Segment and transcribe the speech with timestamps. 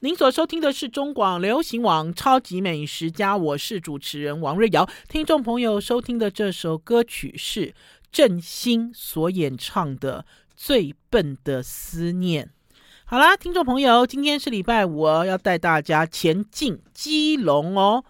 [0.00, 4.88] 您所收听的是中广流行网《超级美食家》，我是主持人王瑞瑶。
[5.08, 7.74] 听众朋友收听的这首歌曲是
[8.12, 10.24] 郑兴所演唱的
[10.54, 12.44] 《最笨的思念》。
[13.06, 18.04] 好啦，听众朋友，今天是礼拜五，要带大家前进基隆哦。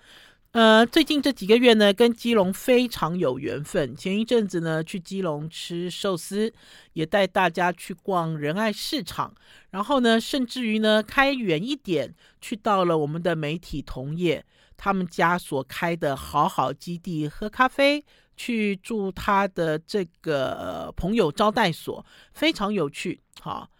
[0.58, 3.94] 呃，最近这几个月呢，跟基隆非常有缘分。
[3.94, 6.52] 前一阵子呢，去基隆吃寿司，
[6.94, 9.32] 也带大家去逛仁爱市场。
[9.70, 14.44] 然后呢，甚至于呢，开远一点，去到了我们的媒体同业
[14.76, 18.04] 他们家所开的好好基地喝咖啡，
[18.36, 23.20] 去住他的这个朋友招待所，非常有趣。
[23.40, 23.70] 好，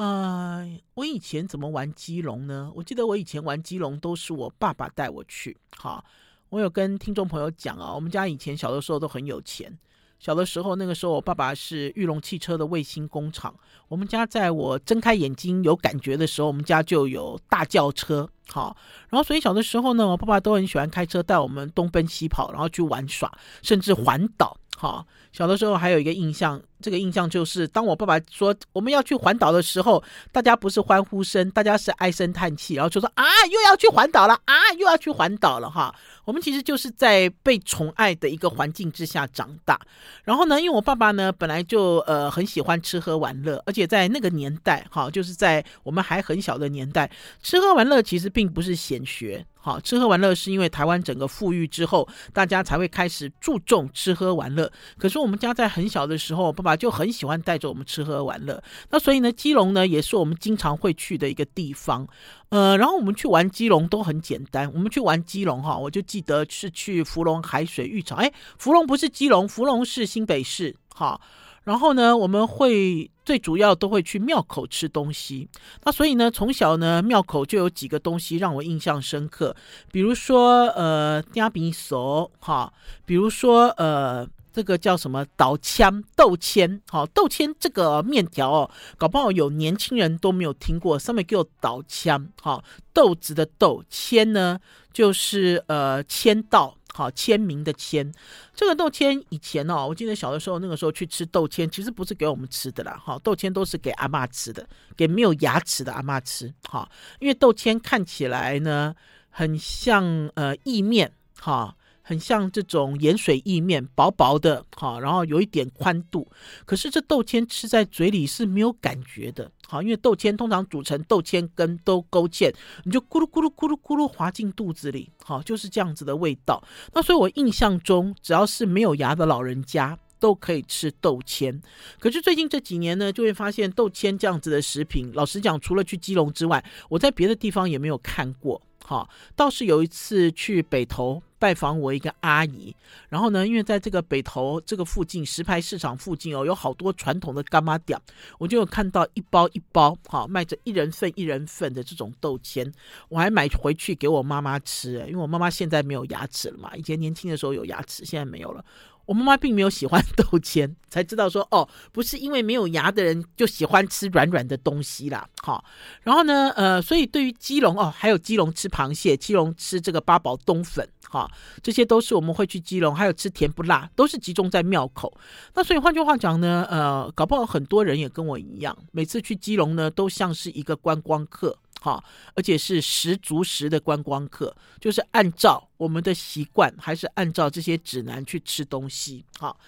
[0.00, 2.72] 呃，我以前怎么玩基隆呢？
[2.74, 5.54] 我记得我以前玩基隆都是我爸爸带我去。
[5.76, 6.02] 好。
[6.48, 9.78] 我有跟听众朋友讲啊，我们家以前小的时候都很有钱。
[10.18, 13.54] 小的时候，那个时候我爸爸是玉龙汽车的卫星工厂。
[13.88, 18.28] 我们家在我睁开眼睛有感觉的时候，我们家就有大轿车。
[18.48, 18.76] 好，
[19.10, 23.30] 然后所以小的时候呢，我爸爸都很喜欢开车带我们东奔西跑，然后去玩耍，
[23.62, 24.56] 甚至环岛。
[24.80, 33.22] 好，小的时候还有一个印象，这个印象就是，当我爸爸说我们要去环岛的时候，大家不是欢呼声，大家是唉声叹气，然后就说啊，
[33.52, 35.94] 又要去环岛了啊，又要去环岛了哈。
[36.24, 39.78] 我们其实就是在被宠爱的一个环境之下长大。
[40.24, 47.10] 然后呢，因为我爸爸呢本来就呃很喜欢吃喝玩乐，而且在那个年代哈，就是在我们还很小的年代，
[47.42, 49.44] 吃喝玩乐其实并不是显学。
[49.62, 54.72] 好，吃喝玩乐是因为台湾整个富裕之后，大家才会开始注重吃喝玩乐。
[54.96, 58.62] 可是我们家在很小的时候，爸爸就很喜欢带着我们吃喝玩乐。
[58.88, 62.08] 那所以呢，基隆呢也是我们经常会去的一个地方。
[62.48, 64.72] 呃，然后我们去玩基隆都很简单。
[64.72, 68.16] 我们去玩基隆哈，我就记得是去芙蓉海水浴场。
[68.16, 70.74] 哎，芙蓉不是基隆，芙蓉是新北市。
[70.88, 71.20] 哈。
[71.64, 75.48] 然后呢，我们会最主要都会去庙口吃东西。
[75.84, 79.54] 那所以呢，从小呢，庙口就有几个东西让我印象深刻，
[79.92, 82.72] 比如说呃，嗲饼酥哈，
[83.04, 94.58] 比如说呃，这个叫什么倒枪豆签，好豆签这个面条哦，搞不好有年轻人都没有听过，上面给我倒枪，好豆子的豆签呢，
[94.92, 96.74] 就是呃签到。
[96.92, 98.12] 好，签名的签，
[98.54, 103.00] 这个豆签以前哦，我记得小的时候，那个时候去吃豆签，其实不是给我们吃的啦。
[103.02, 106.52] 哈，豆签都是给阿嬷吃的，给没有牙齿的阿嬷吃。
[106.68, 106.90] 哈，
[107.20, 108.94] 因为豆签看起来呢，
[109.30, 111.76] 很像呃意面，哈。
[112.02, 116.28] 很像这种盐水意面，薄薄的，好，然后有一点宽度。
[116.64, 126.60] 可是这豆签吃在嘴里是没有感觉的，好，因为豆签通常煮成豆签根都勾芡，你就咕噜咕噜咕噜咕噜滑进肚子里，好，就是这样子的味道。
[126.92, 131.62] 那所以我印象中，只要是没有牙的老人家都可以吃豆签。
[132.00, 138.60] 可是最近这几年呢，就会发现豆签这样子的食品，老实讲，除了去基隆之外，我在别的地方也没有看过。
[138.84, 141.22] 好，倒是有一次去北投。
[141.40, 142.72] 拜访我一个阿姨，
[143.08, 147.98] 然后呢，因为在这个北投这个附近石牌市场附近哦，有好多传统的干妈店，
[148.38, 152.70] 我就有看到一包一包，好，卖着一人份一人份的这种豆签，
[153.08, 158.62] 我还买回去给我妈妈吃，因为我妈妈现在没有牙齿了嘛，以前年轻的时候有牙齿，现在没有了。
[159.10, 165.28] 我妈妈并没有喜欢豆签，才知道说哦，不是因为没有牙的人就喜欢吃软软的东西啦。
[165.42, 165.64] 好，
[166.04, 171.28] 然后呢，呃，所以对于基隆哦，还有基隆吃螃蟹，基隆吃这个八宝冬粉，哈，
[171.60, 175.12] 这些都是我们会去基隆，还有吃甜不辣，都是集中在庙口。
[175.54, 181.58] 那所以换句话讲呢，呃，搞不好很多人也跟我一样，每次去基隆呢，都像是一个观光客。
[181.80, 182.04] 好，
[182.34, 189.24] 而且是十足十的观光客，就是按照我们的习惯，还是按照这些指南去吃东西。
[189.38, 189.58] 好，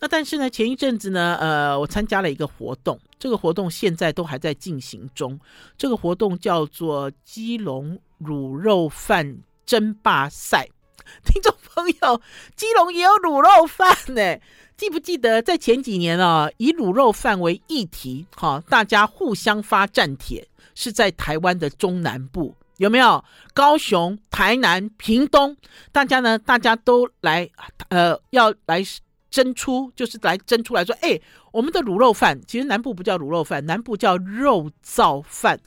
[0.00, 5.38] 那但是呢，前一阵子呢，呃，我参加了一个活动，这个活动现在都还在进行中。
[5.78, 10.68] 这个活动叫做基隆卤肉饭争霸赛。
[11.24, 12.20] 听众朋友，
[12.54, 14.38] 基隆也有卤肉饭呢，
[14.80, 20.48] 记不记得在前几年啊，以卤肉饭为议题，好，大家互相发战帖。
[20.74, 23.22] 是在台湾的中南部，有没有？
[23.52, 25.54] 高雄、台南、屏东，
[25.92, 26.38] 大家呢？
[26.38, 27.46] 大家都来，
[27.90, 28.82] 呃，要来
[29.30, 31.20] 争出，就是来争出来说，哎，
[31.52, 35.60] 我们的卤肉饭，其实南部不叫卤肉饭，南部叫肉燥饭。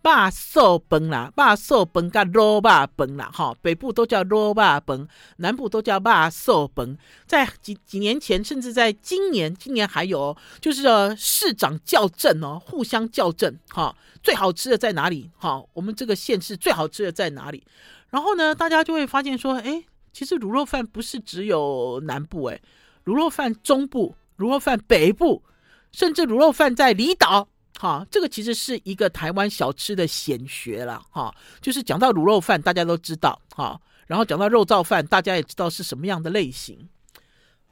[0.00, 5.06] 霸寿崩啦，霸寿崩跟肉霸崩啦，哈，北部都叫肉霸崩，
[5.38, 6.96] 南部都叫霸寿崩。
[7.26, 10.82] 在几几年前，甚至在今年，今年还有，就是
[11.16, 15.30] 市长校正哦，互相校正，哈，最好吃的在哪里？
[15.36, 17.62] 哈，我们这个县市最好吃的在哪里？
[18.10, 22.60] 然后呢，大家就会发现说，哎，其实卤肉饭不是只有南部，哎，
[23.04, 25.42] 卤肉饭中部，卤肉饭北部，
[25.92, 27.48] 甚至卤肉饭在离岛。
[27.78, 31.32] 哈，这个其实是一个台湾小吃的显学了哈。
[31.60, 36.88] 就是讲到卤肉饭，大家都知道哈，然后讲到肉燥饭，大家也知道是什么样的类型。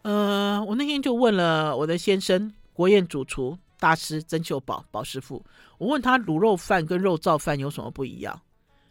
[0.03, 5.45] 呃，我那天就问了我的先生，国宴主厨大师曾秀宝宝师傅，
[5.79, 8.41] 我问他卤肉饭跟肉燥饭有什么不一样？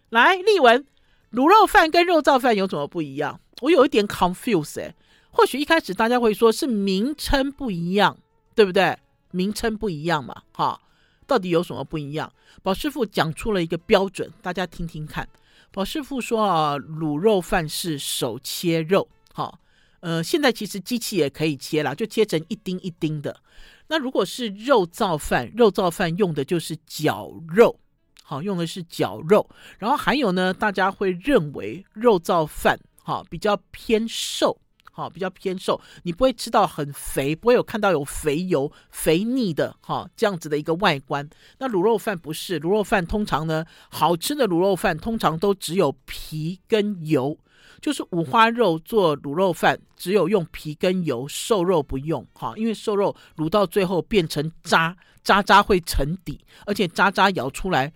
[0.09, 0.85] 来，丽文，
[1.31, 3.39] 卤肉饭跟肉燥饭有什么不一样？
[3.62, 4.94] 我有一点 confuse 哎，
[5.31, 8.17] 或许一开始大家会说是名称不一样，
[8.53, 8.97] 对不对？
[9.31, 10.79] 名称不一样嘛，哈，
[11.25, 12.31] 到底有什么不一样？
[12.63, 15.27] 宝师傅讲出了一个标准，大家听听看。
[15.72, 19.60] 宝师傅说啊，卤肉饭是手切肉，哈，
[20.00, 23.42] 呃，现在其实机器也可以切啦，就切成一丁一丁的。
[23.88, 27.80] 那如果是肉燥饭，肉燥饭用的就是绞肉，
[28.24, 29.50] 好，用的是绞肉。
[29.77, 32.80] 然后还有呢，大家会认为肉燥饭。
[33.07, 34.57] 好，比较偏瘦，
[34.95, 41.30] 好，比较偏瘦，你不会吃到很肥，不会有看到有肥油、肥腻的，哈，这样子的一个外观。
[41.57, 47.38] 那卤肉饭不是，卤肉饭通常呢，好吃的卤肉饭通常都只有皮跟油，
[47.81, 57.91] 就是五花肉做卤肉饭，只有用皮跟油，瘦肉不用，哈，因为瘦肉卤到最后变成渣，渣渣会沉底，而且渣渣舀出来。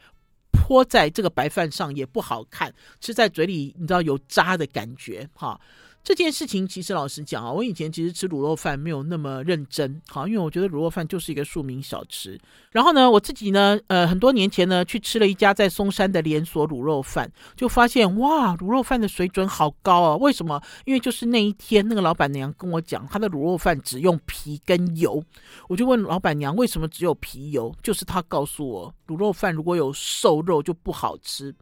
[0.51, 5.59] 泼在这个白饭上也不好看，吃在嘴里你知道有渣的感觉哈。
[6.01, 12.39] 这件事情其实老实讲啊，我以前其实吃卤肉饭没有那么认真，好，因为我觉得卤肉饭就是一个庶民小吃。
[12.71, 20.15] 然后呢，我自己呢，呃，很多年前呢，去吃了一家在松山的连锁卤肉饭，就发现哇，卤肉饭的水准好高啊！
[20.17, 20.59] 为什么？
[20.85, 25.23] 因为就是那一天那个老板娘跟我讲，她的卤肉饭只用皮跟油，
[25.67, 31.53] 我就问老板娘为什么只有皮油，就是她告诉我，卤肉饭如果有瘦肉就不好吃。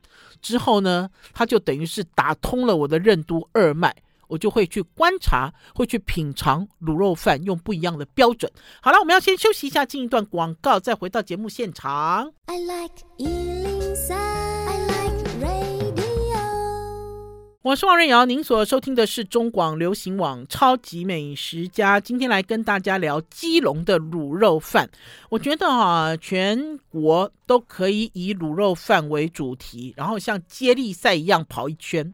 [0.42, 3.94] 之后呢，她就等于是打通了我的任督二脉。
[4.28, 8.52] 我就会去观察，会去品尝卤肉饭，用不一样的标准。
[8.82, 12.32] 好了，我们要先休息一下，进一段广告，再回到节目现场。
[12.46, 15.68] I like 103, I like radio。
[17.64, 24.90] 我是王瑞瑶，您所收听的是中广流行网《超级美食家》，今天来跟大家聊基隆的卤肉饭。
[25.30, 32.14] 我觉得啊，全国都可以以卤肉饭为主题，然后像接力赛一样跑一圈。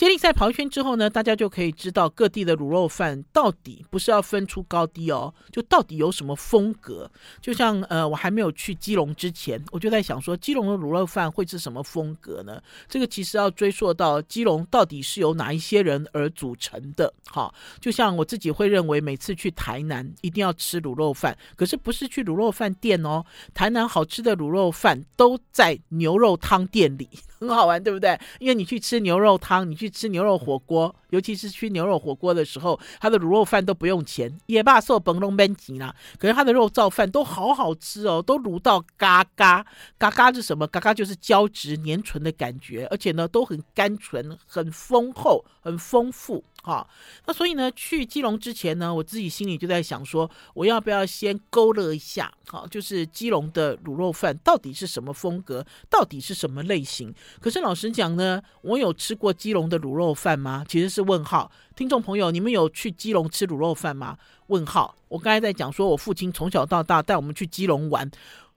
[0.00, 7.10] 接力赛跑一圈之后呢，大家就可以知道各地的卤肉饭到底不是要分出高低哦，就到底有什么风格。
[7.42, 12.62] 就像呃，我还没有去基隆之前，我就在想说，基隆的卤肉饭会是什么风格呢？
[12.88, 17.12] 这个其实要追溯到基隆到底是由哪一些人而组成的。
[17.26, 27.06] 好，就像我自己会认为，每次去台南一定要吃卤肉饭，可是不是去卤肉饭店哦，台南好吃的卤肉饭都在牛肉汤店里。
[27.40, 28.18] 很好玩，对不对？
[28.38, 35.94] 因为你去吃牛肉汤，你去吃牛肉火锅，尤其是吃牛肉火锅的时候，他的卤肉饭都不用钱，也罢受本龙本钱啦。
[36.18, 39.64] 可是他的肉燥饭都好好吃哦，都卤到嘎嘎
[39.98, 40.66] 嘎嘎是什么？
[40.66, 46.44] 嘎嘎就是胶质粘唇的感觉，而且呢都很甘醇，很丰厚，很丰富。
[46.62, 46.86] 哈，
[47.26, 52.30] 那所以呢，去基隆之前呢，我自己心里就在想说，我要不要先勾勒一下？
[52.48, 57.14] 好，就是基隆的卤肉饭到底是什么风格，到底是什么类型？
[57.40, 60.62] 可是老实讲呢，我有吃过基隆的卤肉饭吗？
[60.68, 61.50] 其实是问号。
[61.74, 64.18] 听众朋友，你们有去基隆吃卤肉饭吗？
[64.48, 64.94] 问号。
[65.08, 68.10] 我刚才在讲说，我父亲从小到大带我们去基隆玩，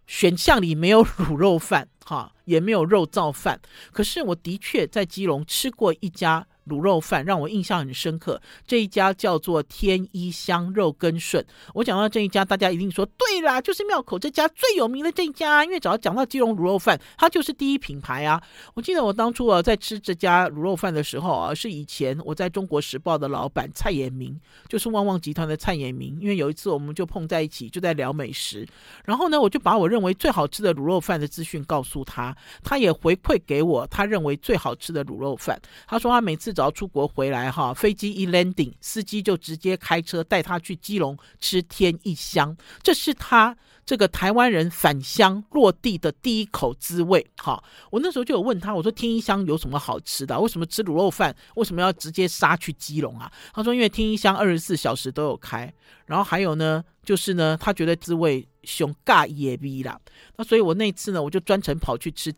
[0.07, 3.59] 选项里没有卤肉饭，哈，也没有肉燥饭。
[3.91, 6.45] 可是我的确在基隆吃过一家。
[6.67, 11.45] 卤肉饭让我印象很深刻，这一家叫做天一香肉羹顺。
[11.73, 18.41] 我讲到这一家，大家一定说对啦，就是庙口这家最有名的这一家，因为只要讲到基隆卤肉饭，它就是第一品牌啊。
[18.75, 24.39] 我记得我当初啊在吃这家卤肉饭的时候啊，是以前我在中国时报的老板蔡衍明，
[24.69, 26.17] 就是旺旺集团的蔡衍明。
[26.21, 28.65] 因为有一次我们就碰在一起，就在聊美食，
[29.03, 35.61] 然后呢，我就把我认为最好吃的卤肉饭的资讯告诉他，他也回馈给我他认为最好吃的卤肉饭。
[35.85, 36.52] 他说他每次。
[36.53, 43.55] 只要出国回来哈，飞机一 landing，司机就直接开车带他去基隆吃天一香，这是他
[43.85, 47.25] 这个台湾人返乡落地的第一口滋味。
[47.37, 50.39] 哈，我那时候就有问他，我说天一香有什么好吃的？
[50.39, 53.31] 为什么吃卤肉饭为什么要直接杀去基隆啊？
[53.53, 55.73] 他说因为天一香二十四小时都有开，
[56.05, 59.99] 然后还有呢，就是呢，他觉得滋味熊尬野逼啦。
[60.37, 62.33] 那所以我那次呢，我就专程跑去吃。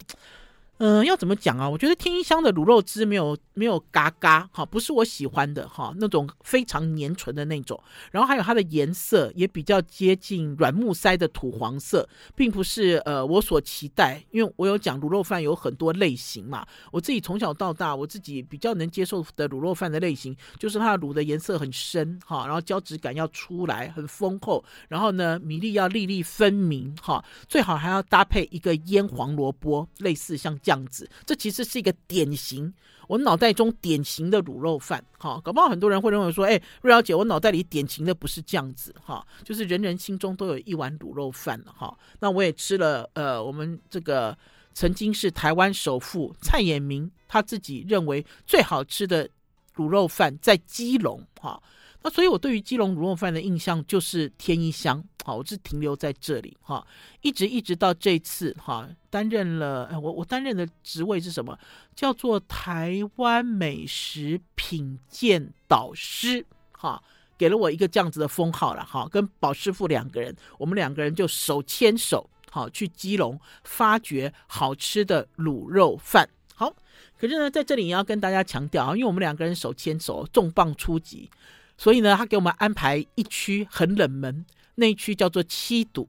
[0.78, 1.70] 嗯、要怎么讲啊？
[1.70, 7.82] 我觉得天一香的卤肉汁没有没有嘎嘎，哈，不是我喜欢的哈，那种非常黏醇的那种。
[8.12, 14.22] 然后还有它的颜色也比较接近软木塞的土黄色，并不是呃我所期待。
[14.32, 30.60] 因为我有讲卤肉饭有很多类型嘛，我自己从小到大我自己比较能接受的卤肉饭的类型，就是它的卤的颜色很深哈，然后胶质感要出来很丰厚，然后呢米粒要粒粒分明哈，最好还要搭配一个腌黄萝卜，类似像。
[30.66, 32.74] 这样子，这其实是一个典型，
[33.08, 35.06] 我脑袋中典型的卤肉饭。
[35.20, 41.96] 哈，搞不好很多人会认为说，哎，瑞瑶姐，我脑袋里典型的不是这样子，哈，就是人人心中都有一碗卤肉饭，哈。
[42.20, 44.36] 那我也吃了，呃，我们这个
[44.74, 49.30] 曾经是台湾首富蔡衍明他自己认为最好吃的
[49.76, 51.62] 卤肉饭在基隆，哈。
[52.06, 56.86] 那所以，我对于基隆卤肉饭的印象就是天一香，好，我是停留在这里哈，
[57.22, 61.58] 一直一直到这次哈，担任了我我担任的职位是什么？
[61.96, 67.02] 叫做台湾美食品鉴导师哈，
[67.40, 76.30] 给了我一个这样子的封号了哈，跟宝师傅两个人，我们两个人就手牵手好去基隆发掘好吃的卤肉饭。
[76.54, 76.72] 好，
[77.20, 81.32] 可是呢，在这里也要跟大家强调啊，因为我们两个人手牵手，重磅出击。
[81.78, 86.08] 所以呢，他给我们安排一区很冷门，那一区叫做七堵。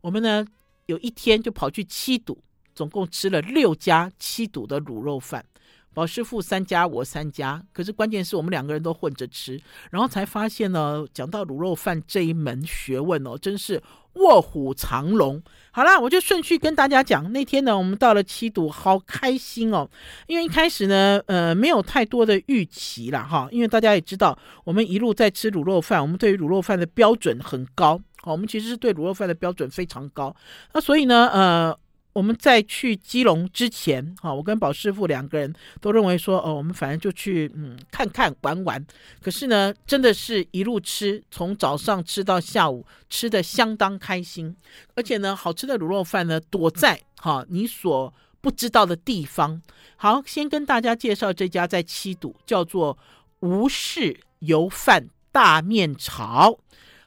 [0.00, 0.46] 我们呢
[0.86, 2.42] 有一天就跑去七堵，
[2.74, 5.44] 总共吃了六家七堵的卤肉饭。
[5.94, 7.62] 宝师傅三家，我三家。
[7.72, 9.58] 可是关键是我们两个人都混着吃，
[9.90, 13.80] 然后才发现呢，讲到卤肉饭这一门学问哦，真是
[14.14, 15.40] 卧虎藏龙。
[15.70, 17.32] 好啦，我就顺序跟大家讲。
[17.32, 19.88] 那天呢，我们到了七堵，好开心哦。
[20.26, 23.22] 因为一开始呢，呃，没有太多的预期啦。
[23.22, 23.48] 哈。
[23.52, 28.00] 因为大家也知道，我们一路在吃卤肉饭，我们对于卤肉饭的标准很高。
[28.22, 30.34] 好，我们其实是对卤肉饭的标准非常高。
[30.72, 31.78] 那所以呢，呃。
[32.14, 38.86] 我们在去基隆之前，哈，我跟宝师傅两个人都认为说，哦，我们反正就去，嗯，看看玩玩。
[39.20, 44.56] 可是呢，真的是一路吃，从早上吃到下午，吃的相当开心。
[44.94, 49.60] 而且呢，好吃的卤肉饭呢，躲在哈你所不知道的地方。
[49.96, 52.96] 好，先跟大家介绍这家在七堵，叫做
[53.40, 56.60] 吴氏油饭大面炒。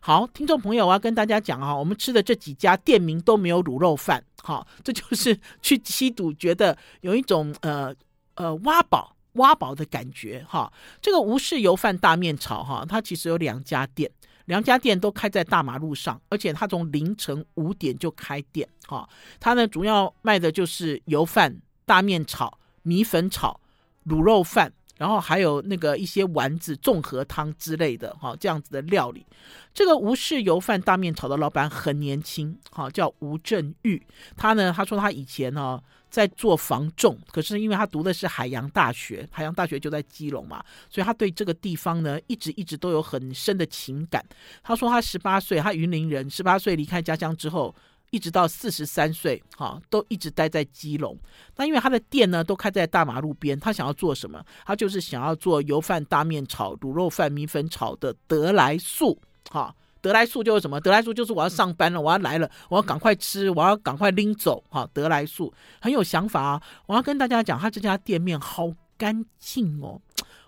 [0.08, 7.94] 好，听众朋友，我要跟大家讲啊，我们吃的这几家店名都没有卤肉饭，好，这就是 去吸毒觉得有一种呃
[8.36, 10.72] 呃挖宝挖宝的感觉哈。
[11.02, 14.10] 这个吴氏油饭大面炒哈，它其实有两家店，
[14.46, 19.06] 两家店都开在大马路上，而且它从凌晨五点就开店哈。
[19.42, 21.54] 它呢主要卖的就是油饭、
[21.86, 23.60] 大面炒、米粉炒、
[24.06, 24.72] 卤肉饭。
[24.98, 29.26] 然后还有那个一些丸子、综合汤之类的，哈，这样子的料理。
[29.74, 34.02] 这个吴氏油饭大面炒的老板很年轻，哈，叫吴振玉。
[34.36, 44.26] 他呢，他说他以前呢在做房仲，可是因为他读的是海洋大学，海洋大学就在基隆嘛，所以他对这个地方呢一直一直都有很深的情感。
[44.64, 47.76] 他说他十八岁，他云林人，十八岁离开家乡之后。
[48.10, 51.18] 一直到四十三岁，哈，都一直待在基隆。
[51.56, 53.60] 那因为他的店呢，都开在大马路边。
[53.60, 54.42] 他想要做什么？
[54.66, 60.80] 他就是想要做油饭、大面炒、卤肉饭、米粉炒的得来速，哈，得来速就是什么？
[60.80, 66.62] 得来速就是我要上班了，我要来了，我要赶快吃，我要赶快拎走，哈，得来速很有想法啊。
[66.86, 70.02] 我要跟大家讲，他这家店面好干净哦。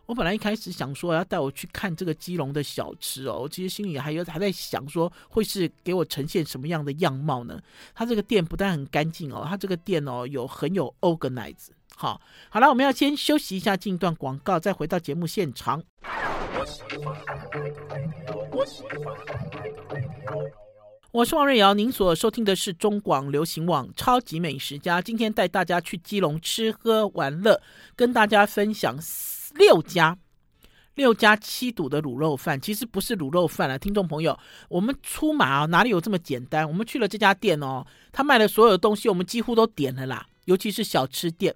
[0.10, 7.62] 我本来一开始想说要带我去看这个基隆的小吃哦，其实心里还有还在想说会是给我呈现什么样的样貌呢？
[7.94, 11.68] 他这个店不但很干净哦，他这个店哦有很有 organize。
[11.96, 15.84] 好，好了，我们要先休息一下，进一段广告，再回到节目现场。
[21.12, 27.62] 我是王瑞瑶，您所收听的是中广流行网《超级美食家》，今天带大家去基隆吃喝玩乐，
[27.96, 28.98] 跟大家分享。
[29.60, 30.18] 六家，
[30.96, 34.40] 六家七堵的卤肉饭，其实不是卤肉饭啊，听众朋友，
[34.70, 36.66] 我们出马啊，哪里有这么简单？
[36.66, 41.54] 我们去了这家店哦，他卖的所有东西，我们几乎都点了啦，尤其是小吃店。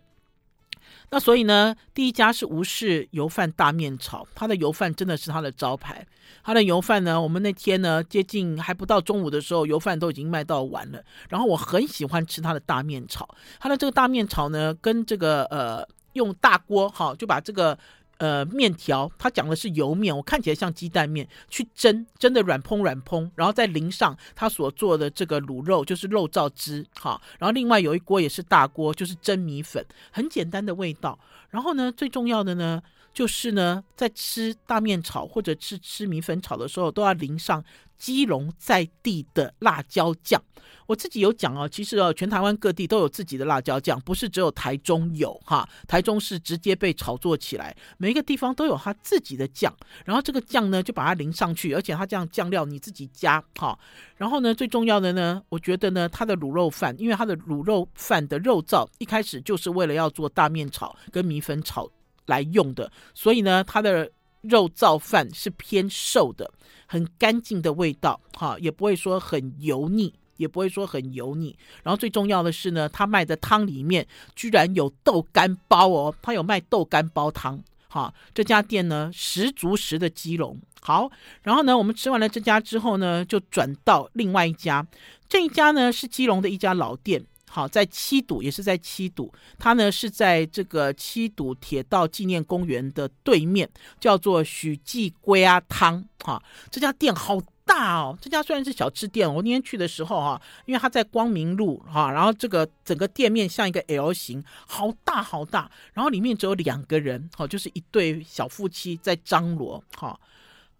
[1.12, 6.06] 那所以呢，第一家是吴氏油饭大面炒，他的油饭真的是他的招牌。
[6.44, 11.02] 他的油饭呢，我们那天呢接近还不到中午的时候，油饭都已经卖到完了。
[11.30, 13.30] 然后我很喜欢吃他的大面炒，
[13.62, 15.88] 他的这个大面炒呢，跟这个呃。
[16.14, 17.78] 用大锅哈，就把这个
[18.18, 27.22] 呃面条，它讲的是油面，我看起来像鸡蛋面，去蒸，蒸的软蓬软蓬，然后再淋上他所做的这个卤肉，就是肉燥汁哈。
[27.38, 31.18] 然后另外有一锅也是大锅，就是蒸米粉，很简单的味道。
[31.50, 32.82] 然后呢，最重要的呢
[33.14, 37.64] 就是呢，在吃大面炒或者吃吃米粉炒的时候，都要淋上
[37.98, 40.42] 基隆在地的辣椒酱。
[40.86, 45.68] 我自己有讲哦，其实哦，全台湾各地都有自己的辣椒酱，不是只有台中有哈。
[45.88, 49.74] 台中是直接被炒作起来，每一个地方都有它自己的酱。
[50.04, 53.78] 然后这个酱呢，就把它淋上去，而且它这样酱料你自己加哈。
[54.18, 61.90] 然后呢，最重要的呢，我觉得呢，它的卤肉饭，因为它的卤肉饭的肉燥一开始就是为了要做大面炒跟米粉炒
[62.26, 64.12] 来用的，所以呢，它的
[64.42, 66.52] 肉燥饭是偏瘦的，
[66.86, 70.14] 很干净的味道哈，也不会说很油腻。
[70.38, 80.60] 也不会说很油腻，然后最重要的是呢，他卖的汤里面居然有豆干包哦，他有卖豆干包汤，哈，这家店呢十足十的基隆。
[80.82, 81.10] 好，
[81.44, 84.86] 然后呢，我们吃完了这家之后呢，就转到另外一家，
[85.30, 93.70] 这一家呢是基隆的一家老店，好，在七堵，也是在七堵，它呢是在这个七堵铁道纪念公园的对面，
[94.00, 96.42] 叫做许记龟鸭汤，哈，
[96.72, 97.40] 这家店好。
[97.66, 110.20] 大哦，这家虽然是小吃店，我那天去的时候哈，因为它在光明路哈，然后这个整个店面像一个 L 型，好大好大，然后里面只有两个人，哈，就是一对小夫妻在张罗哈，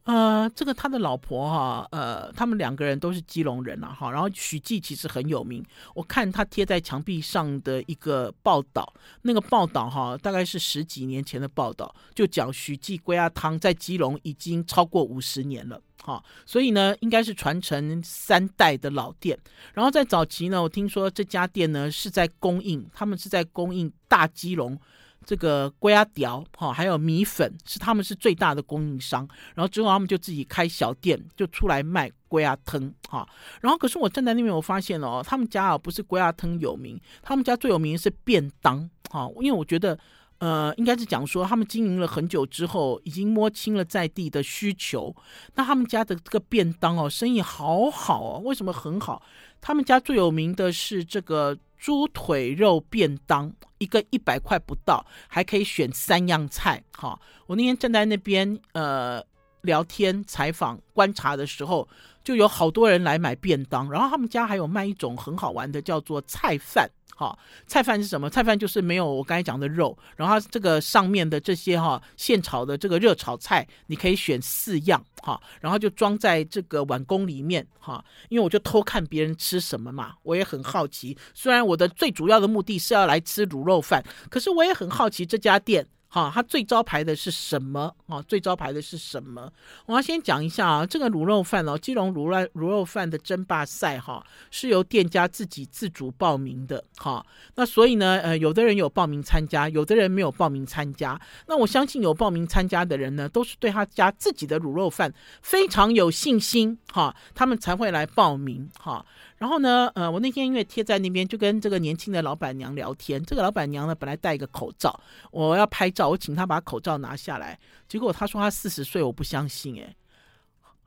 [0.06, 5.64] 呃，这个他的老婆哈，呃，他们两个人都是基隆人啊哈，然后许记其实很有名，
[5.96, 15.82] 我看他贴在墙壁上的一个报道，那个报道哈，大概是十几年前的报道，就讲许记龟鸭汤在基隆已经超过五十年了。
[16.04, 19.40] 哈，所以呢，应该是传承三代的老店。
[19.74, 24.78] 然后在早期呢，我听说这家店呢是在供应，他们是在供应大基隆
[25.26, 29.28] 这个龟仔条，哈，还有米粉，是他们是最大的供应商。
[29.56, 33.28] 然后之后他们就自己开小店，就出来卖龟仔汤，哈。
[33.62, 39.98] 然后可是我站在那边，我发现哦，他们家啊不是龟仔汤有名，他们家最有名是便当，哈，因为我觉得。
[40.40, 45.16] 呃，应该是讲说他们经营了很久之后，已经摸清了在地的需求。
[45.56, 48.42] 那他们家的这个便当哦，生意好好哦。
[48.44, 49.24] 为什么很好？
[49.64, 56.84] 他们家最有名的是这个猪腿肉便当，一个一百块不到，还可以选三样菜。
[56.92, 59.24] 哈，我那天站在那边呃
[59.62, 61.88] 聊天、采访、观察的时候，
[62.24, 63.90] 就有好多人来买便当。
[63.92, 66.90] 然后他们家还有卖一种很好玩的，叫做菜饭。
[67.16, 67.38] 好，
[67.68, 68.28] 菜饭是什么？
[68.28, 78.04] 菜饭就是没有我刚才讲的肉，然后这个上面的这些哈现炒的这个热炒菜，你可以选四样哈，然后就装在这个碗公里面哈。
[78.30, 81.16] 因为我就偷看别人吃什么嘛，我也很好奇。
[81.36, 85.86] 虽然我的最主要的目的是要来吃卤肉饭，可是我也很好奇这家店。
[86.14, 87.92] 好，它最招牌的是什么？
[88.06, 89.52] 啊，最招牌的是什么？
[89.88, 96.84] 我要先讲一下啊，这个卤肉饭哦，基隆卤肉卤肉饭的争霸赛哈，是由店家自己自主报名的。
[96.98, 101.20] 哈，那所以呢，呃，有的人有报名参加，有的人没有报名参加。
[101.48, 109.04] 那我相信有报名参加的人呢，都是对他家自己的卤肉饭非常有信心，哈，他们才会来报名，哈。
[109.44, 113.22] 然后呢，呃，我那天因为贴在那边，就跟这个年轻的老板娘聊天。
[113.26, 114.98] 这个老板娘呢，本来戴一个口罩，
[115.32, 117.60] 我要拍照，我请她把口罩拿下来。
[117.86, 119.94] 结果她说她四十岁，我不相信，诶，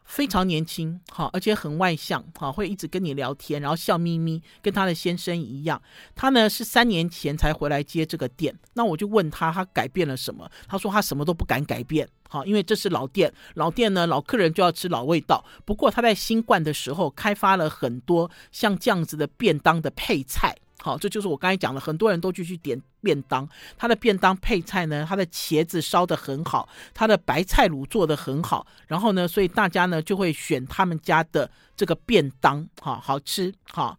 [0.06, 5.80] 非常年轻，好，而且很外向，好，会一直跟你聊天，然后笑眯眯，跟她的先生一样。
[6.14, 10.50] 她呢是三年前才回来接这个店，那我就问她，她改变了什么？
[10.68, 12.08] 她说她什么都不敢改变。
[12.28, 15.44] 好，因为这是老店，老店呢，老客人就要吃老味道。
[15.64, 20.56] 不过他在新冠的时候开发了很多像这样子的便当的配菜。
[20.86, 23.48] 好，这就是我刚才讲的，很多人都继续点便当。
[23.76, 28.64] 他的便当配菜呢，他的茄子烧得很好，他的白菜卤做得很好。
[28.86, 33.52] 然后呢，所以大家呢就会选他们家的这个便当，好好吃。
[33.72, 33.98] 哈，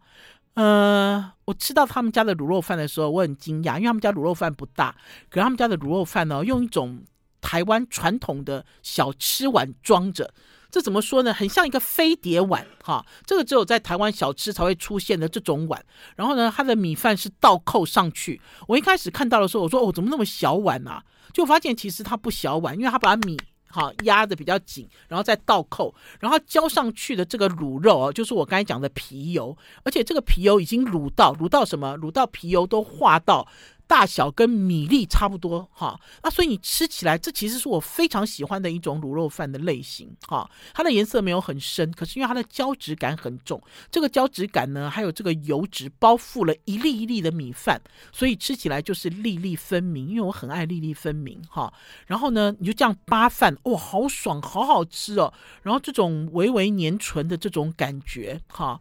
[0.54, 4.96] 呃，我吃到他们家的卤肉饭的时候，我很惊讶，因为他们家卤肉饭不大，
[5.28, 7.04] 可是他们家的卤肉饭呢，用一种。
[7.40, 10.34] 台湾传统的小吃碗装着，
[10.70, 11.32] 这怎么说呢？
[11.32, 15.82] 很像一个飞碟碗哈，这个只有在台湾小吃才会出现的这种碗。
[16.14, 18.40] 然后呢，它的米饭是倒扣上去。
[18.66, 21.02] 我一开始看到的时候，我说哦，怎么那么小碗啊？
[21.32, 31.96] 就发现其实它不小碗，因为它把米哈压得比较紧，然后再倒扣，然后浇上去的这个卤肉哦，就是我刚才讲的皮油，而且这个皮油已经卤到卤到什么？
[31.98, 33.46] 卤到皮油都化到。
[33.88, 40.48] 大小跟米粒差不多哈，那所以你吃起来，这其实是我非常喜欢的一种卤肉饭的类型哈。
[40.74, 47.80] 它的颜色没有很深，可是因为它的胶质感很重，这个胶质感呢，还有这个油脂包覆了一粒一粒的米饭，
[48.12, 50.10] 所以吃起来就是粒粒分明。
[50.10, 51.72] 因为我很爱粒粒分明哈。
[52.06, 55.32] 然后呢，你就这样扒饭，哇，好爽，好好吃哦。
[55.62, 58.78] 然后这种微微粘醇的这种感觉哈。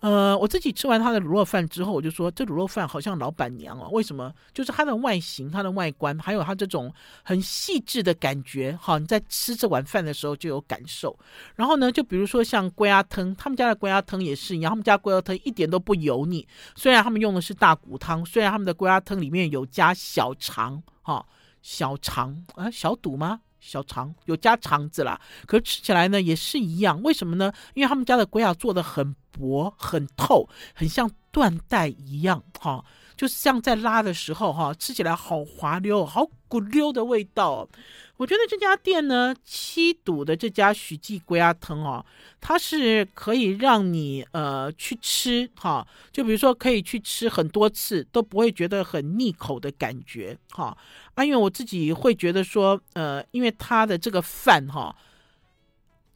[0.00, 3.88] 呃，我自己吃完他的卤肉饭之后，我就说这卤肉饭好像老板娘哦。
[3.90, 4.32] 为什么？
[4.54, 6.92] 就是它的外形、它的外观，还有它这种
[7.24, 8.78] 很细致的感觉。
[8.80, 11.18] 哈，你在吃这碗饭的时候就有感受。
[11.56, 16.46] 然后呢，就比如说像龟鸭汤，他们家的龟鸭汤也是一样，他们家龟鸭汤一点都不油腻。
[16.76, 21.26] 虽然他们用的是大骨汤，虽然他们的龟鸭汤里面有加小肠，哈，
[21.60, 23.40] 小肠啊，小肚吗？
[23.60, 27.02] 小肠有加肠子啦，可是吃起来呢也是一样。
[27.02, 27.52] 为什么呢？
[27.74, 32.84] 因为他们家的龟啊做的很薄、很透，很像缎带一样，哈，
[33.18, 37.68] 就是像在拉的时候，哈，吃起来好滑溜、好咕溜的味道。
[38.16, 42.04] 我觉得这家店呢，七堵的这家许记龟鸭汤哦，
[42.40, 50.76] 它是可以让你呃去吃哈，就比如说可以去吃很多次都不会觉得很腻口的感觉哈
[51.14, 54.94] 啊，因为我自己会觉得说呃，因为它的这个饭哈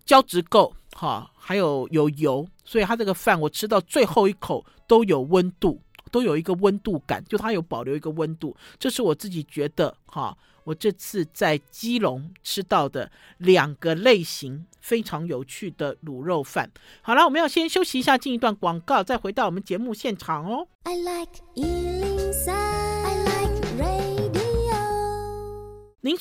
[0.05, 5.81] 胶质够哈，还有有油，所以它这个饭我吃到最后一口都有温度，
[6.12, 10.37] 都有一个温度感，就它有保留一个温度，这是我自己觉得哈。
[10.64, 16.70] 我这次在基隆吃到的两个类型非常有趣的卤肉饭。
[17.01, 20.68] 好了，我们要先休息一下，进一段广告，再回到我们节目现场哦。
[20.85, 22.12] I like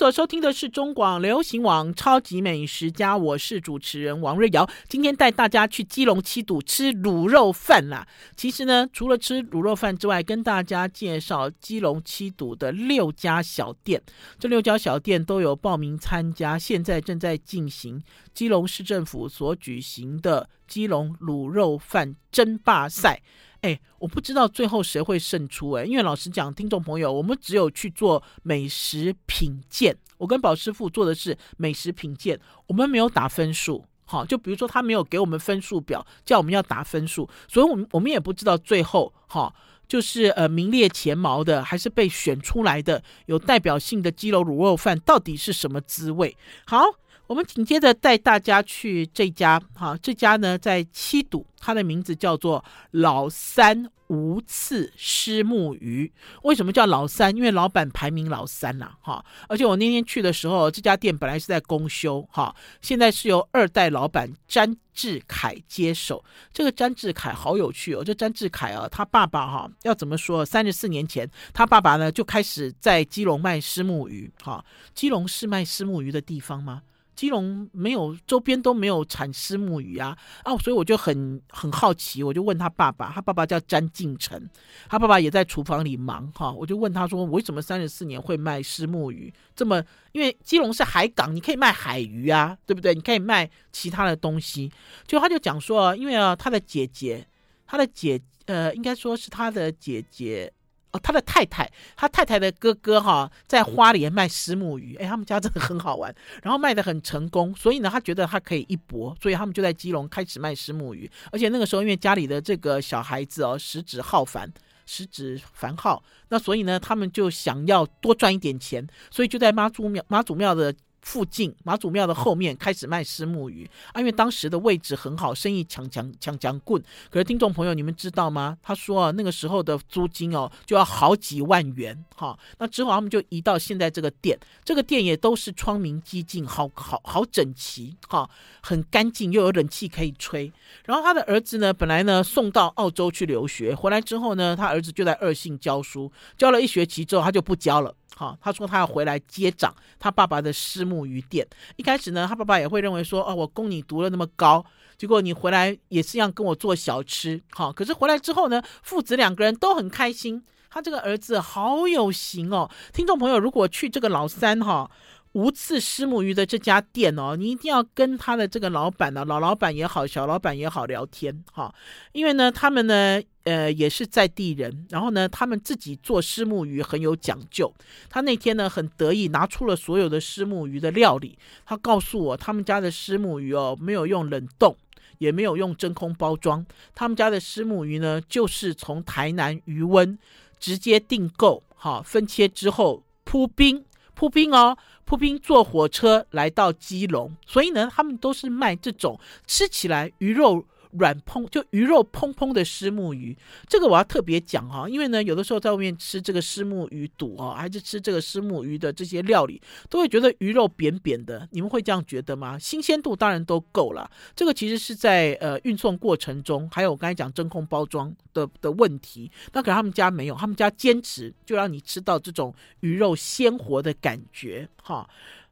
[0.02, 4.68] 所收听的是中广流行网《超级美食家》，我是主持人王瑞瑶。
[4.90, 8.08] 今天带大家去基隆七堵吃卤肉饭啦。
[8.36, 14.02] 其实呢，除了吃卤肉饭之外，跟大家介绍基隆七堵的六家小店。
[14.40, 18.02] 这六家小店都有报名参加，现在正在进行
[18.34, 23.22] 基隆市政府所举行的基隆卤肉饭争霸赛。
[23.62, 39.54] 哎，我不知道最后谁会胜出哎，因为老实讲，听众朋友，我们只有去做美食品鉴，我跟宝师傅做的是美食品鉴，我们没有打分数，好，就比如说他没有给我们分数表，叫我们要打分数，所以我们我们也不知道最后哈，
[39.88, 46.36] 就是呃名列前茅的，还是被选出来的有代表性的基隆卤肉饭到底是什么滋味？
[46.66, 46.82] 好。
[47.28, 56.12] 我们紧接着带大家去这家，哈，这家呢在七堵，它的名字叫做老三无刺虱目鱼。
[56.44, 57.34] 为什么叫老三？
[57.34, 59.24] 因为老板排名老三呐，哈。
[59.48, 66.22] 而且我那天去的时候，这家店本来是在公休，哈，现在是由二代老板詹志凯接手。
[66.52, 70.46] 这个詹志凯好有趣哦，这詹志凯啊，他爸爸哈，要怎么说？
[70.46, 74.66] 三十四年前，他爸爸呢就开始在基隆卖虱目鱼，哈。
[74.94, 76.82] 基隆是卖虱目鱼的地方吗？
[77.16, 84.42] 基隆没有周边都没有产虱目鱼啊啊，所以我就很很好奇，我就问他爸爸，他爸爸叫詹进成，
[84.90, 89.32] 他爸爸也在厨房里忙哈，我就问他说，为什么三十四年会卖虱目鱼？
[89.56, 92.96] 这么因为基隆是海港，你可以卖海鱼啊，对不对？
[92.96, 94.72] 你可以卖其他的东西，
[95.06, 97.28] 就他就讲说，因为啊，他的姐姐，
[97.68, 100.52] 他的姐呃，应该说是他的姐姐。
[100.92, 114.52] 哦，他的太太，他太太的哥哥哈，在花莲卖石母鱼，哎，他们家真的很好玩，然后卖的很成功，所以呢，他觉得他可以一搏，所以他们就在基隆开始卖石母鱼，而且那个时候因为家里的这个小孩子哦，食指浩凡，
[114.86, 120.74] 食指繁浩，那所以呢，他们就想要多赚一点钱，所以就在妈祖庙妈祖庙的。
[121.02, 126.82] 附近马祖庙的后面开始卖虱目鱼啊，因为当时的位置很好，生意强强强强滚。
[127.10, 128.58] 可是听众朋友，你们知道吗？
[128.62, 132.38] 他说啊，那个时候的租金哦就要好几万元哈。
[132.60, 138.30] 那之后他们就移到现在这个店，这个店也都是窗明几净，好好好整齐哈，
[138.62, 140.52] 很干净，又有冷气可以吹。
[140.86, 147.96] 然后他的儿子呢，本来呢送到澳洲去留学，回来之后呢，他儿子就在二信教书，教了一学期之后，他就不教了。
[148.16, 151.48] 好，他说他要回来接掌他爸爸的虱目鱼店。
[151.76, 154.64] 一开始呢，他爸爸也会认为说，哦，我供你读了那么高，
[154.98, 157.42] 结果你回来也是要跟我做小吃。
[157.52, 160.44] 好，可是回来之后呢，父子两个人都很开心。
[160.70, 162.70] 他这个儿子好有型哦。
[162.94, 164.90] 听众朋友，如果去这个老三哈
[165.34, 171.74] 无刺虱目鱼的这家店哦，你一定要跟他的这个老板呢，老老板也好，小老板也好聊天哈，
[172.12, 173.22] 因为呢，他们呢。
[173.44, 177.74] 呃，也是在地人，然后呢，他们自己做虱目鱼很有讲究。
[178.08, 181.36] 他那天呢很得意，拿出了所有的虱目鱼的料理。
[181.66, 184.78] 他告诉我，他们家的虱目鱼哦，没有用冷冻，
[185.18, 186.64] 也没有用真空包装。
[186.94, 190.16] 他们家的虱目鱼呢，就是从台南鱼温
[190.60, 194.78] 直接订购，好，分切之后铺冰，铺冰哦，
[195.12, 197.36] 步兵坐火车来到基隆。
[197.46, 200.64] 所以呢，他们都是卖这种吃起来鱼肉。
[200.94, 211.48] 软蓬就鱼肉蓬蓬的虱目鱼，这个我要特别讲哈，因为呢，有的时候在外面吃这个虱目鱼肚哦，还是吃这个虱目鱼的这些料理，都会觉得鱼肉扁扁的。
[211.52, 212.58] 你们会这样觉得吗？
[212.58, 219.32] 新鲜度当然都够了，这个其实是在呃运送过程中，还有我刚才讲真空包装的的问题。
[219.54, 225.10] 那可是他们家没有，他们家坚持就让你吃到这种鱼肉鲜活的感觉哈。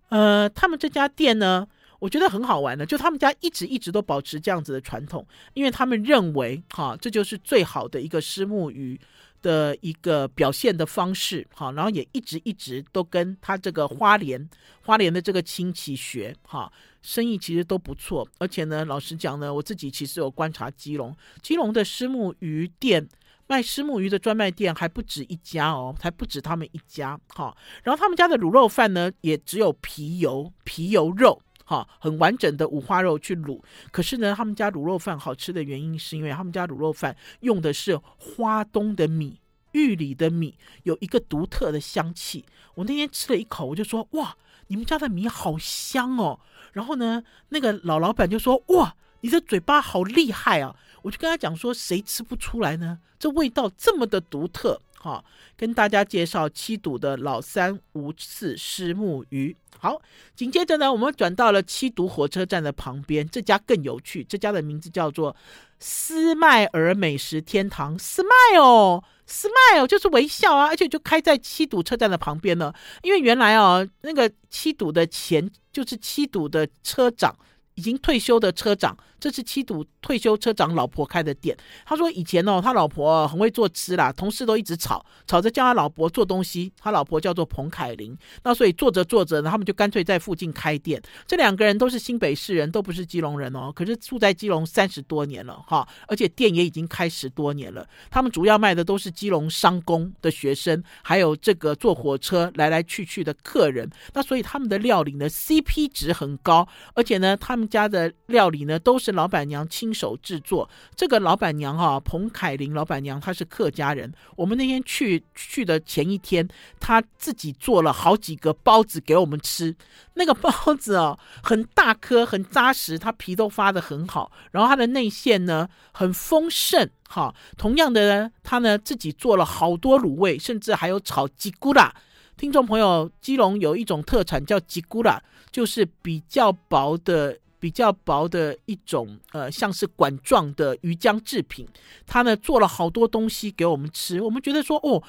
[0.10, 1.68] 呃，他们这家店呢，
[2.00, 9.00] 我觉得很好玩的，就他们家一直一直都保持这样子的传统，因为他们认为，哈，这就是最好的一个虱目鱼
[9.42, 14.50] 的一个表现的方式，哈，然后也一直一直都跟他这个花莲
[14.82, 23.08] 花莲的这个亲戚学，哈，生意其实都不错，而且呢，老实讲呢，我自己其实有观察基隆，基隆的虱目鱼店
[23.48, 31.42] 卖虱目鱼的专卖店还不止一家哦，还不止他们一家，哈，然后他们家的卤肉饭呢，也只有皮油皮油肉。
[31.70, 39.40] 哈，很完整的五花肉去卤，可是呢，他们家卤肉饭好吃的原因是因为他们家卤肉饭用的是花东的米，
[39.74, 42.44] 玉里的米，有一个独特的香气。
[42.74, 46.40] 我那天吃了一口，我就说哇，你们家的米好香哦。
[46.74, 50.76] 然后呢，那个老老板就说哇，你的嘴巴好厉害啊。
[51.04, 52.98] 我就跟他讲说，谁吃不出来呢？
[53.20, 54.82] 这味道这么的独特。
[55.02, 55.24] 哈，
[55.56, 59.56] 跟大家介绍七堵的老三无刺虱目鱼。
[59.80, 60.02] 好，
[60.36, 64.24] 紧接着呢，我们转到了七堵火车站的旁边，这家更有趣。
[64.24, 65.36] 这家的名字叫做
[65.80, 72.74] 斯迈尔美食天堂，Smile，Smile 就是微笑啊，而且就开在七堵车站的旁边呢。
[73.02, 77.36] 因为原来哦，那个七堵的前就是七堵的车长。
[77.76, 81.56] 已经退休的车长，这是七堵退休车长老婆开的店。
[81.86, 86.72] 他说以前哦，他老婆很会做吃啦，同事都一直吵，吵着叫他老婆做东西。
[86.78, 91.02] 他老婆叫做彭凯琳，那所以做着做着呢，他们就干脆在附近开店。
[91.26, 97.88] 这两个人都是新北市人，都不是基隆人哦，可是住在基隆三十多年了哈，而且店也已经开十多年了。
[98.12, 103.90] 他们主要卖的都是基隆商工的学生，还有这个坐火车来来去去的客人。
[104.14, 107.70] 那所以他们的料理呢，CP 值很高，而且呢，他们。
[107.70, 110.70] 家的料理呢，都是老板娘亲手制作。
[110.96, 114.12] 这个老板娘哈、啊，彭凯琳老板娘，她是客家人。
[114.36, 116.48] 我们那天去去的前一天，
[116.80, 119.76] 她自己做了好几个包子给我们吃。
[120.16, 124.32] 那个包子哦，很大颗，很扎实，它皮都发得很好。
[124.52, 126.90] 然后它的内馅呢，很丰盛。
[127.08, 131.94] 哈，同样的呢，她呢自己做了好多卤味，甚至还有炒鸡骨啦。
[132.38, 137.38] 听众朋友，基隆有一种特产叫吉古拉，就是比较薄的。
[137.60, 141.68] 比较薄的一种，呃，像是管状的鱼浆制品，
[142.06, 145.04] 他呢做了好多东西给我们吃，我们觉得说，哦，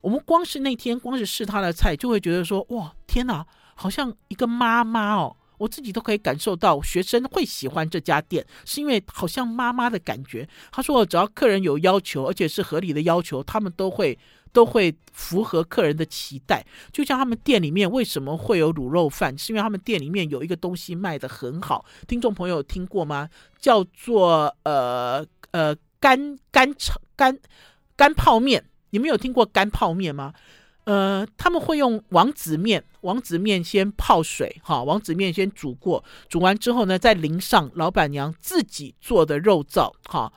[0.00, 10.48] 我们光是那天光是试他的菜，就会觉得说，哇，天哪，好像一个妈妈哦，我自己都可以感受到学生会喜欢这家店，是因为好像妈妈的感觉。
[10.72, 14.18] 他说，只要客人有要求，而且是合理的要求，他们都会。
[14.54, 21.84] 都会符合客人的期待，就像他们店里面为什么会有卤肉饭，是因为他们店里面有一个东西卖的很好。
[22.06, 23.28] 听众朋友听过吗？
[23.58, 27.36] 叫做呃呃干干炒干
[27.96, 28.64] 干泡面。
[28.90, 30.32] 你们有听过干泡面吗？
[30.84, 40.32] 呃，他们会用王子面，王子面先泡水哈，王子面先煮过，煮完之后呢，再淋上老板娘自己做的肉燥哈。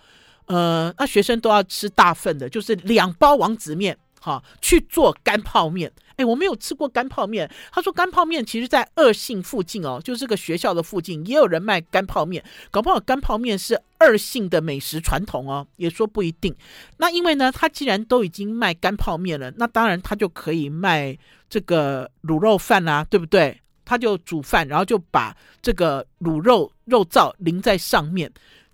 [0.45, 3.95] 呃，那学生都要吃大份的，就是两包王子面。
[4.27, 5.91] 啊，去做干泡面。
[6.17, 7.49] 哎，我没有吃过干泡面。
[7.71, 12.43] 他说干泡面其实，在二信附近哦，就是这个学校的附近，也有人卖干泡面。
[12.71, 16.53] 搞不好干泡面是二信的美食传统哦，也说不一定。
[16.97, 23.61] 那因为呢，他既然都已经卖干泡面了，那当然他就可以卖这个卤肉饭啦，对不对？
[23.85, 28.29] 他就煮饭，然后就把这个卤肉肉燥淋在上面。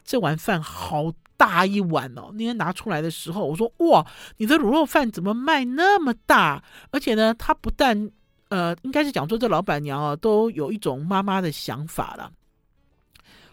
[0.06, 2.30] 这碗饭好大一碗哦！
[2.34, 4.06] 那天拿出来的时候，我说：“哇，
[4.38, 6.64] 你的卤肉饭怎么卖那么大？
[6.92, 8.10] 而且呢，他不但
[8.50, 12.32] 呃，应该是讲说这老板娘啊，都有一种妈妈的想法了。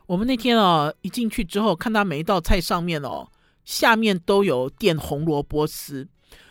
[0.06, 3.28] 我们那天啊，一进去之后，看他每一道菜上面哦，
[3.64, 6.06] 下面都有垫红萝卜丝。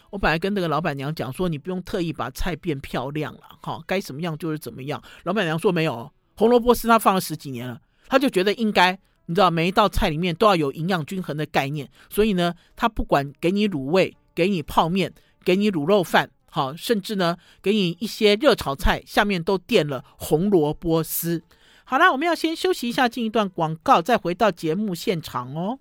[0.09, 5.01] 我本来跟那个老板娘讲说，你不用特意把菜变漂亮了，哈，该怎么样就是怎么样。
[5.23, 15.13] 老板娘说没有，红萝卜丝她放了十几年了，她就觉得应该。”你知道每一道菜里面都要有营养均衡的概念，所以呢，他不管给你卤味，给你泡面，
[15.45, 21.43] 给你卤肉饭，好，甚至呢，给你一些热炒菜，下面都垫了红萝卜丝。
[21.83, 25.77] 好了，我们要先休息一下，进一段广告，再回到节目现场哦。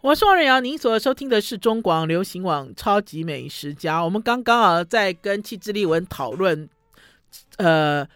[0.00, 4.00] 我是王瑞瑶，您所收听的是中广流行网《超级美食家》。
[4.04, 6.70] 我们刚刚啊，在跟戚自立文讨论。
[7.56, 8.06] 呃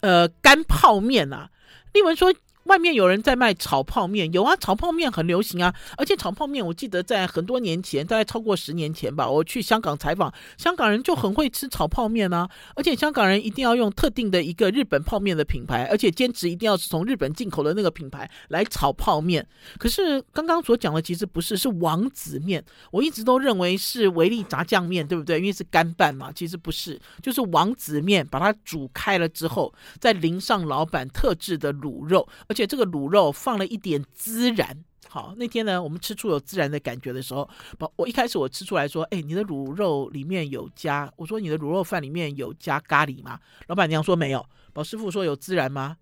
[0.00, 1.50] 呃干泡面啊。
[1.92, 2.32] 丽文说。
[2.64, 5.74] 外面有人在卖炒泡面，有啊，炒泡面很流行啊。
[5.96, 12.48] 而且炒泡面，我记得在很多年前，大概超过十年前吧，我去香港采访，香港人就很会吃炒泡面啊。
[12.76, 19.46] 而且香港人一定要用特定的一个日本泡面的品牌，而且坚持一定要是从日本进口的那个品牌来炒泡面。
[19.78, 22.62] 可是刚刚所讲的其实不是，是王子面。
[22.90, 25.38] 我一直都认为是维力炸酱面，对不对？
[25.38, 32.28] 因为是干拌嘛，其实不是，就是王子面，把它煮开了之后，再淋上老板特制的卤肉。
[32.50, 34.76] 而且这个卤肉放了一点孜然，
[35.08, 37.48] 好，那天呢，我们吃出有孜然的感觉的时候，
[37.94, 43.38] 我一开始我吃出来说，哎，你的卤肉里面有加，我说你的卤肉饭里面有加咖喱吗？
[43.68, 44.44] 老板娘说没有。
[44.72, 45.96] 宝师傅说有孜然吗？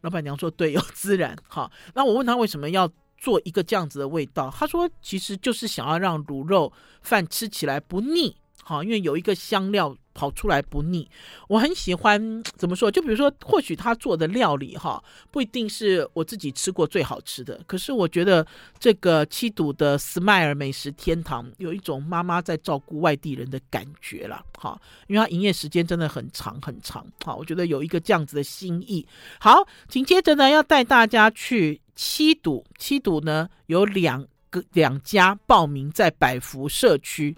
[0.00, 1.36] 老板娘说对，有孜然。
[1.46, 9.96] 好，那我问他为什么要做一个这样子的味道，他说其实就是想要让卤肉饭吃起来不腻，好，因为有一个香料。
[10.14, 11.08] 跑出来不腻，
[11.48, 12.90] 我很喜欢怎么说？
[12.90, 18.46] 就比如说，或许他做的料理哈，不一定是我自己吃过最好吃的，可是我觉得
[18.78, 29.06] 这个七堵的 Smile 美食天堂有一种妈妈在照顾外地人的感觉了，哈，因为它营业时间真的很长很长，好，我觉得有一个这样子的心意。
[29.40, 37.34] 好，紧接着呢，要带大家去七堵，七堵呢有两个两家报名在百福社区。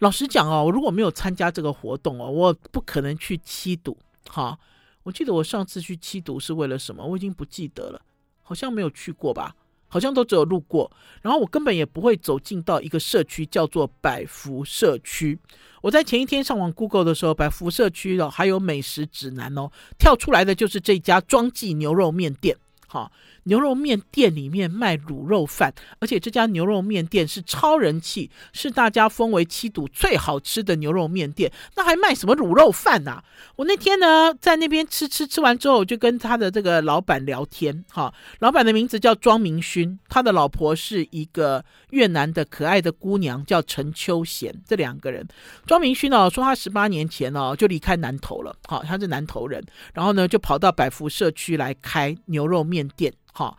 [0.00, 3.96] 老实讲哦，我如果没有参加这个活动哦，我不可能去七堵。
[4.28, 4.58] 哈，
[5.02, 7.04] 我记得我上次去七堵是为了什么？
[7.04, 8.00] 我已经不记得了，
[8.42, 9.54] 好像没有去过吧？
[9.88, 10.90] 好像都只有路过。
[11.20, 15.38] 然后我根本也不会走进到一个社区叫做百福社区。
[15.82, 22.56] 我在前一天上网 Google 的时候，百福社区哦，还有美食指南哦，跳出来的就是这家庄记牛肉面店。
[22.86, 23.12] 哈。
[23.50, 31.50] 牛肉面店里面卖卤肉饭，而且这家牛肉面店是超人气，是大家封为七堵最好吃的牛肉面店。
[31.74, 33.20] 那还卖什么卤肉饭呢？
[33.56, 37.84] 我那天呢在那边吃吃吃完之后，我就跟他的这个老板聊天。
[37.90, 44.54] 哈，老板的名字叫庄明勋，他的老婆是一个越南的可爱的姑娘，叫陈秋贤。
[44.64, 45.26] 这两个人，
[45.66, 49.60] 庄明勋呢说他十八年前呢就离开南投了，好，他是南投人，
[49.92, 53.12] 然后呢就跑到百福社区来开牛肉面店。
[53.40, 53.56] 好，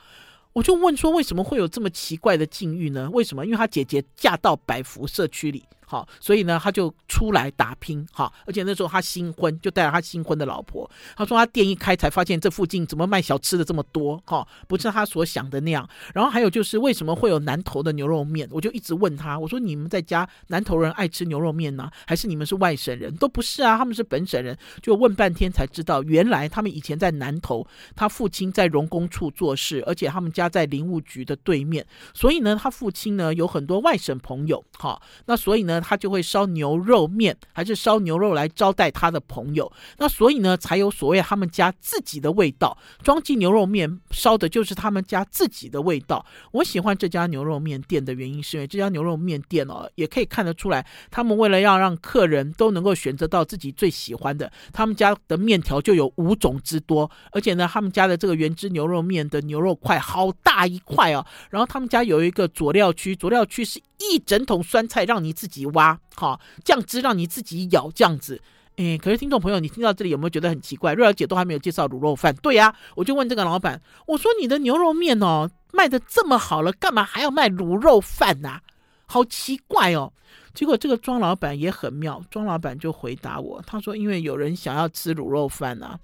[0.53, 3.09] 我就问说，为什么会有这么奇怪的境遇呢？
[3.09, 3.43] 为什么？
[3.43, 5.63] 因为他姐姐嫁到百福社区里。
[5.91, 10.89] 好，所以呢，他就出来打拼，好，而且那时候他新婚，就带着他新婚的老婆。
[11.17, 15.86] 他说他店一开，才发现这附近怎么卖小吃的这么多，哈，不是他所想的那样。
[16.13, 18.47] 然后还有就是为什么会有南投的牛肉面？
[18.51, 23.13] 我就一直问他，我说你们在家南投人爱吃牛肉面呢，还是你们是外省人？
[23.17, 24.58] 都不是啊，他们是本省人。
[24.82, 35.80] 就问半天才知道，原来他们以前在南投，他父亲在荣工处做事，而且他们家在林务局的对面，所以呢，他父亲呢有很多外省朋友，哈，那所以呢。
[35.81, 39.71] 他就会烧牛肉面，还是烧牛肉来招待他的朋友。
[39.97, 42.77] 那所以呢，才有所谓他们家自己的味道。
[43.03, 46.25] 庄记牛肉面烧的就是他们家自己的味道。
[46.51, 57.09] 我喜欢这家牛肉面店的原因，是因为这家牛肉面店哦，也可以看得出来，他们为了要让客人都能够选择到自己最喜欢的，他们家的面条就有五种之多。
[57.31, 61.25] 而且呢，他们家的这个原汁牛肉面的牛肉块好大一块哦。
[61.49, 68.41] 然后他们家有一个佐料区，佐料区是一整桶酸菜让你自己挖，好酱汁让你自己舀，这样子。
[68.77, 70.93] 哎，可是听众朋友，你听到这里有没有觉得很奇怪？
[70.93, 78.61] 瑞儿姐都还没有介绍卤肉饭，对呀，我就问这个老板，我说你的牛肉面哦卖得这么好了，干嘛还要卖卤肉饭呐？
[79.05, 80.13] 好奇怪哦。
[80.53, 85.99] 结果这个庄老板也很妙，庄老板就回答我，他说因为有人想要吃卤肉饭呐，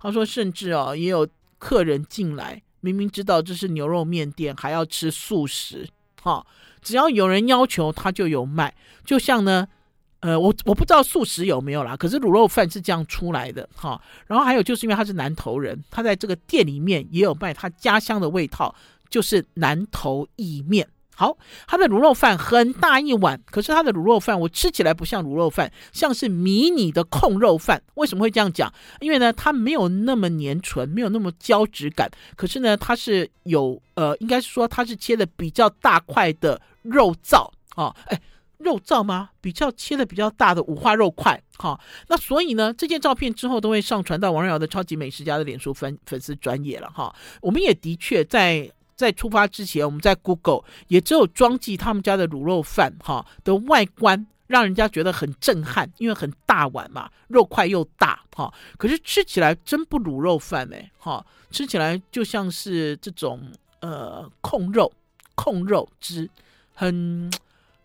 [0.00, 1.26] 他说甚至哦也有
[1.58, 5.88] 客人进来，明明知道这是牛肉面店，还要吃素食，
[6.20, 6.44] 哈。
[6.82, 8.74] 只要有人要求，他就有卖。
[9.04, 9.66] 就像呢，
[10.20, 14.00] 呃，我我不知道素食有没有啦，可是卤肉饭是这样出来的哈。
[14.26, 18.74] 然后还有就是因为他是南投人，他在这个店里面也有卖他家乡的味道，
[19.08, 20.88] 就是南投意面。
[21.18, 27.82] 好，他的卤肉饭很大一碗，可是他的卤肉饭我吃起来不像卤肉饭，像是迷你的控肉饭。
[27.94, 28.72] 为什么会这样讲？
[29.00, 32.08] 因为呢，它没有那么粘唇，没有那么胶质感。
[32.36, 38.20] 可是呢，它是有呃，应该是说它是切的比较大块的肉燥啊，哎，
[38.58, 39.30] 肉燥吗？
[39.40, 41.42] 比较切的比较大的五花肉块。
[41.56, 47.12] 好，那所以呢，这件照片之后都会上传到王瑞瑶的超级美食家的脸书粉粉丝专页了哈。
[47.40, 48.70] 我们也的确在。
[48.98, 58.52] 在出发之前，我们在 Google 也只有庄记他们家的卤肉饭哈的外观，让人家觉得很震撼，因为很大碗嘛，肉块又大哈。
[58.76, 63.40] 可是吃起来真不卤肉饭哎哈，吃起来就像是这种
[63.78, 64.92] 呃控肉
[65.36, 66.28] 控肉汁，
[66.74, 67.30] 很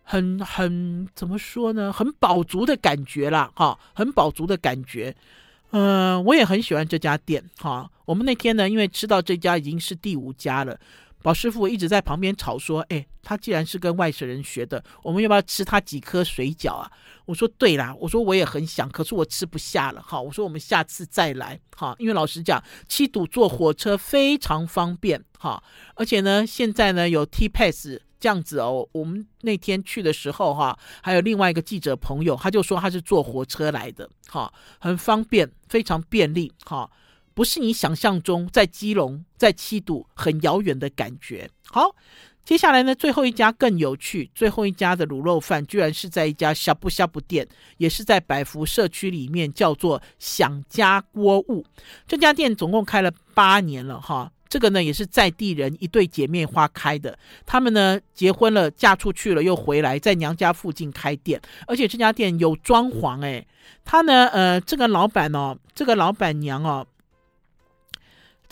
[0.02, 1.92] 很很怎么说呢？
[1.92, 5.14] 很饱足的感觉啦哈，很饱足的感觉。
[5.76, 7.42] 嗯、我也很喜欢这家店。
[7.58, 10.78] 哈，我们那天呢，因为吃到这家已经是第五家了。
[11.24, 16.92] 宝师傅一直在旁边吵说：“哎，他既然是跟外省人学的，我们要不要吃他几颗水饺啊？”
[17.24, 20.02] 我说：“对啦，我说我也很想，可是我吃不下了。
[20.02, 21.58] 哈，我说我们下次再来。
[21.74, 25.24] 哈，因为老实讲，七堵坐火车非常方便。
[25.38, 25.64] 哈，
[25.94, 28.86] 而且呢，现在呢有 T-Pass 这样子哦。
[28.92, 34.06] 我们那天去的时候，哈，还有另外一个记者朋友，他就说他是坐火车来的。
[34.28, 36.52] 哈，很方便，非常便利。
[36.66, 36.90] 哈。”
[37.34, 41.50] 不是你想象中在基隆、在七堵很遥远的感觉。
[41.66, 41.94] 好，
[42.44, 47.46] 接下来呢，最后一家更有趣，最后一家的卤肉饭居然是在一家呷哺呷哺店，
[47.78, 51.64] 也是在百福社区里面，叫做想家锅物。
[52.06, 63.44] 这家店总共开了八年了，哈，这个呢也是在地人一对姐妹花开的，他们呢结婚了，嫁出去了又回来，在娘家附近开店，而且这家店有装潢，诶，
[63.84, 66.86] 他呢，呃，这个老板哦，这个老板娘哦。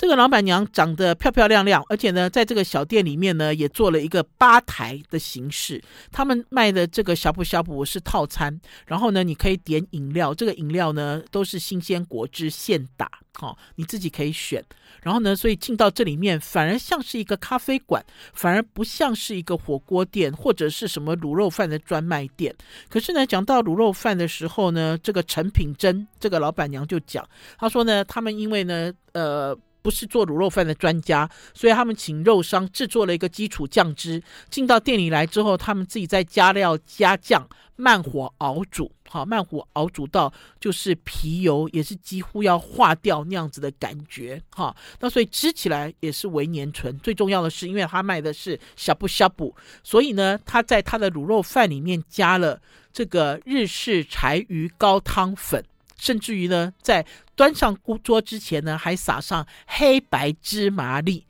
[0.03, 5.81] 这个老板娘长得漂漂亮亮，而且呢，在这个小店里面呢，也做了一个吧台的形式。
[6.11, 14.61] 他们卖的这个呷哺呷哺是套餐，然后呢，你可以点饮料，这个饮料呢都是新鲜果汁现打，好、哦，你自己可以选。
[15.03, 22.53] 然后呢，所以进到这里面反而像是一个咖啡馆，反而不像是一个火锅店或者是什么卤肉饭的专卖店。
[22.89, 27.25] 可是呢，讲到卤肉饭的时候呢，这个陈品珍这个老板娘就讲，
[27.57, 29.57] 她说呢，他们因为呢，呃。
[29.83, 46.97] 不是做卤肉饭的专家，所以他们请肉商制作了一个基础酱汁，进到店里来之后，他们自己再加料加酱，慢火熬煮，好，慢火熬煮到就是皮油也是几乎要化掉那样子的感觉，哈，那所以吃起来也是微粘醇。
[47.01, 52.61] 最重要的是，因为他卖的是呷哺呷哺，所以呢，他在他的卤肉饭里面加了
[52.93, 55.65] 这个日式柴鱼高汤粉。
[56.03, 61.29] 甚至于呢，在端上桌之前呢，还撒上黑白芝麻粒，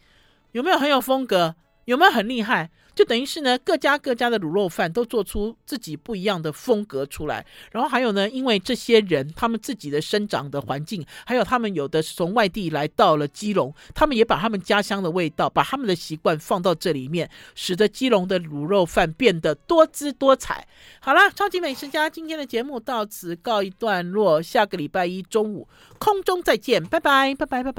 [0.52, 1.54] 有没有很有风格？
[1.84, 2.70] 有没有很厉害？
[2.94, 7.44] 就等于是呢，各家各家的卤肉饭都做出自己不一样的风格出来。
[7.70, 20.66] 然后还有呢，因为这些人他们自己的生长的环境，还有他们有的是从外地来到了基隆，他们也把他们家乡的味道，把他们的习惯放到这里面，使得基隆的卤肉饭变得多姿多彩。
[21.00, 25.68] 好啦，超级美食家今天的节目到此告一段落，下个礼拜一中午
[25.98, 27.70] 空中再见，拜拜，拜拜，拜拜。